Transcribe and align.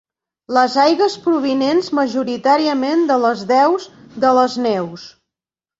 Les 0.57 0.77
aigües 0.83 1.17
provinents 1.25 1.91
majoritàriament 1.99 3.07
de 3.13 3.21
les 3.27 3.47
deus 3.55 3.89
de 4.27 4.35
les 4.41 4.63
neus. 4.71 5.11